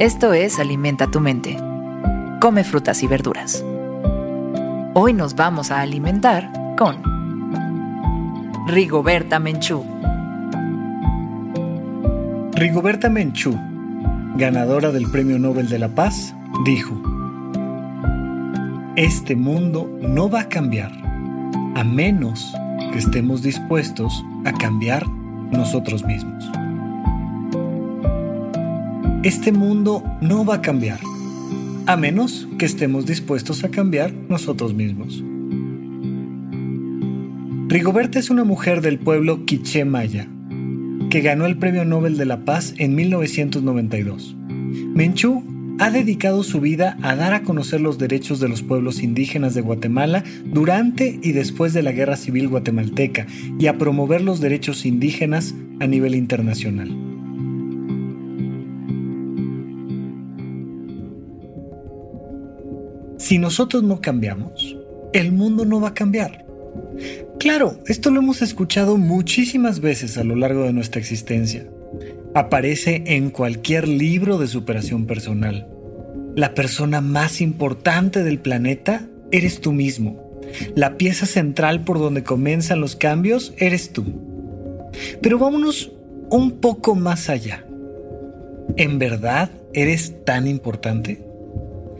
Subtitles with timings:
[0.00, 1.56] Esto es Alimenta tu mente.
[2.40, 3.64] Come frutas y verduras.
[4.92, 7.00] Hoy nos vamos a alimentar con
[8.66, 9.84] Rigoberta Menchú.
[12.54, 13.56] Rigoberta Menchú,
[14.36, 17.00] ganadora del Premio Nobel de la Paz, dijo,
[18.96, 20.90] Este mundo no va a cambiar
[21.76, 22.52] a menos
[22.92, 25.06] que estemos dispuestos a cambiar
[25.52, 26.50] nosotros mismos.
[29.24, 31.00] Este mundo no va a cambiar,
[31.86, 35.24] a menos que estemos dispuestos a cambiar nosotros mismos.
[37.68, 40.28] Rigoberta es una mujer del pueblo quiché maya,
[41.08, 44.36] que ganó el Premio Nobel de la Paz en 1992.
[44.94, 45.42] Menchú
[45.78, 49.62] ha dedicado su vida a dar a conocer los derechos de los pueblos indígenas de
[49.62, 53.26] Guatemala durante y después de la Guerra Civil Guatemalteca
[53.58, 57.03] y a promover los derechos indígenas a nivel internacional.
[63.24, 64.76] Si nosotros no cambiamos,
[65.14, 66.44] el mundo no va a cambiar.
[67.38, 71.66] Claro, esto lo hemos escuchado muchísimas veces a lo largo de nuestra existencia.
[72.34, 75.66] Aparece en cualquier libro de superación personal.
[76.36, 80.42] La persona más importante del planeta eres tú mismo.
[80.74, 84.04] La pieza central por donde comienzan los cambios eres tú.
[85.22, 85.92] Pero vámonos
[86.28, 87.64] un poco más allá.
[88.76, 91.24] ¿En verdad eres tan importante?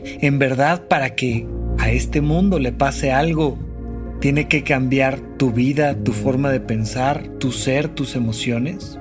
[0.05, 1.47] En verdad, para que
[1.79, 3.57] a este mundo le pase algo,
[4.19, 8.99] tiene que cambiar tu vida, tu forma de pensar, tu ser, tus emociones.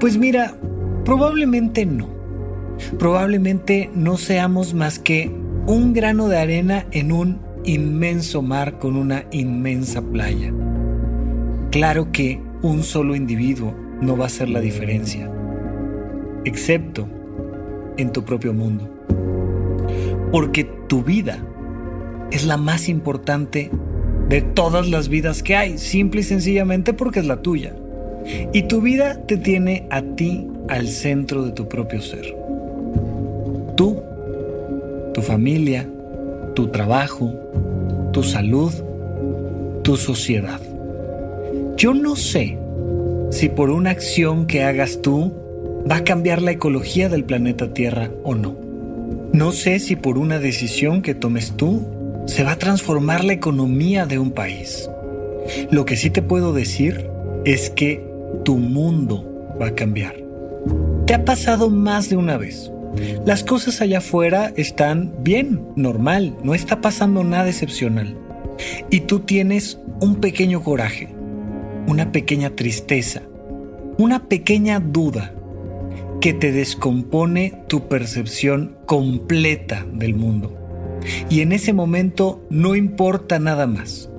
[0.00, 0.56] Pues mira,
[1.04, 2.08] probablemente no.
[2.98, 5.30] Probablemente no seamos más que
[5.66, 10.52] un grano de arena en un inmenso mar con una inmensa playa.
[11.70, 15.30] Claro que un solo individuo no va a hacer la diferencia,
[16.44, 17.08] excepto
[17.96, 18.96] en tu propio mundo
[20.30, 21.38] porque tu vida
[22.30, 23.70] es la más importante
[24.28, 27.74] de todas las vidas que hay, simple y sencillamente porque es la tuya.
[28.52, 32.36] Y tu vida te tiene a ti al centro de tu propio ser.
[33.76, 34.02] Tú,
[35.14, 35.88] tu familia,
[36.54, 37.32] tu trabajo,
[38.12, 38.72] tu salud,
[39.82, 40.60] tu sociedad.
[41.76, 42.58] Yo no sé
[43.30, 45.32] si por una acción que hagas tú
[45.88, 48.65] va a cambiar la ecología del planeta Tierra o no.
[49.36, 54.06] No sé si por una decisión que tomes tú se va a transformar la economía
[54.06, 54.88] de un país.
[55.70, 57.10] Lo que sí te puedo decir
[57.44, 58.02] es que
[58.46, 60.16] tu mundo va a cambiar.
[61.06, 62.72] Te ha pasado más de una vez.
[63.26, 68.16] Las cosas allá afuera están bien, normal, no está pasando nada excepcional.
[68.88, 71.14] Y tú tienes un pequeño coraje,
[71.86, 73.20] una pequeña tristeza,
[73.98, 75.35] una pequeña duda
[76.26, 80.58] que te descompone tu percepción completa del mundo.
[81.30, 84.10] Y en ese momento no importa nada más.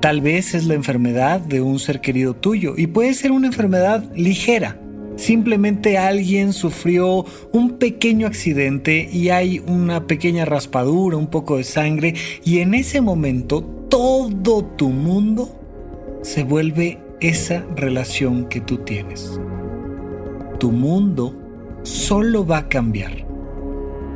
[0.00, 4.10] Tal vez es la enfermedad de un ser querido tuyo y puede ser una enfermedad
[4.16, 4.80] ligera.
[5.16, 12.14] Simplemente alguien sufrió un pequeño accidente y hay una pequeña raspadura, un poco de sangre
[12.42, 13.60] y en ese momento
[13.90, 15.60] todo tu mundo
[16.22, 19.38] se vuelve esa relación que tú tienes
[20.64, 21.34] tu mundo
[21.82, 23.26] solo va a cambiar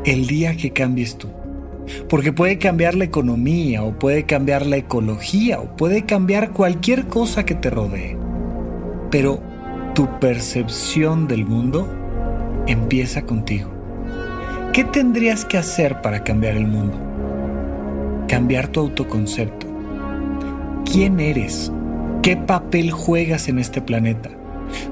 [0.07, 1.29] el día que cambies tú.
[2.09, 7.45] Porque puede cambiar la economía o puede cambiar la ecología o puede cambiar cualquier cosa
[7.45, 8.17] que te rodee.
[9.11, 9.43] Pero
[9.95, 11.87] tu percepción del mundo
[12.67, 13.69] empieza contigo.
[14.73, 16.97] ¿Qué tendrías que hacer para cambiar el mundo?
[18.27, 19.67] Cambiar tu autoconcepto.
[20.91, 21.71] ¿Quién eres?
[22.23, 24.38] ¿Qué papel juegas en este planeta?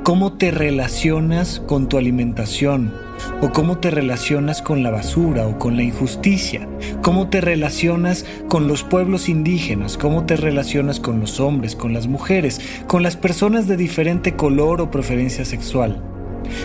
[0.02, 2.92] Cómo te relacionas con tu alimentación
[3.40, 6.68] o cómo te relacionas con la basura o con la injusticia,
[7.02, 12.06] cómo te relacionas con los pueblos indígenas, cómo te relacionas con los hombres, con las
[12.06, 16.02] mujeres, con las personas de diferente color o preferencia sexual,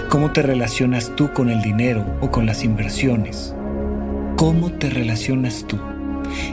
[0.09, 3.55] cómo te relacionas tú con el dinero o con las inversiones,
[4.37, 5.77] cómo te relacionas tú.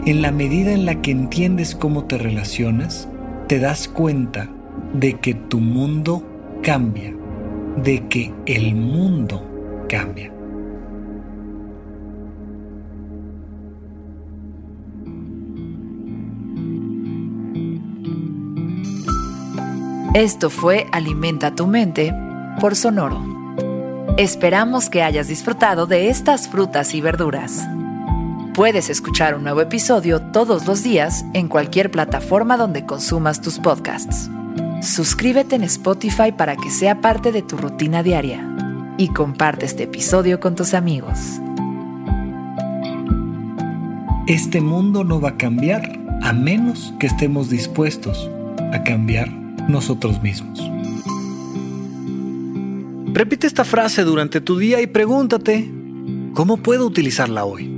[0.07, 3.09] En la medida en la que entiendes cómo te relacionas,
[3.47, 4.49] te das cuenta
[4.93, 6.25] de que tu mundo
[6.69, 7.17] cambia,
[7.79, 9.43] de que el mundo
[9.89, 10.31] cambia.
[20.13, 22.15] Esto fue Alimenta tu mente
[22.61, 23.19] por Sonoro.
[24.19, 27.67] Esperamos que hayas disfrutado de estas frutas y verduras.
[28.53, 34.29] Puedes escuchar un nuevo episodio todos los días en cualquier plataforma donde consumas tus podcasts.
[34.81, 38.49] Suscríbete en Spotify para que sea parte de tu rutina diaria
[38.97, 41.19] y comparte este episodio con tus amigos.
[44.29, 48.31] Este mundo no va a cambiar a menos que estemos dispuestos
[48.73, 49.31] a cambiar
[49.69, 50.61] nosotros mismos.
[53.13, 55.69] Repite esta frase durante tu día y pregúntate,
[56.35, 57.78] ¿cómo puedo utilizarla hoy?